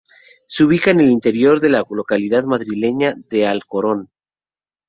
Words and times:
Se 0.47 0.63
ubica 0.63 0.89
en 0.89 1.01
el 1.01 1.11
interior 1.11 1.59
de 1.59 1.69
la 1.69 1.83
localidad 1.87 2.45
madrileña 2.45 3.13
de 3.29 3.45
Alcorcón. 3.45 4.09